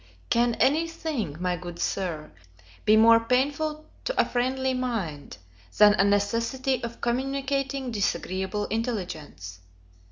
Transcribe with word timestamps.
CAN 0.31 0.55
any 0.55 0.87
thing, 0.87 1.37
my 1.39 1.55
good 1.55 1.77
Sir, 1.77 2.31
be 2.85 2.97
more 2.97 3.19
painful 3.19 3.85
to 4.05 4.19
a 4.19 4.25
friendly 4.25 4.73
mind, 4.73 5.37
than 5.77 5.93
a 5.93 6.03
necessity 6.03 6.81
of 6.83 7.01
communicating 7.01 7.91
disagreeable 7.91 8.65
intelligence? 8.65 9.59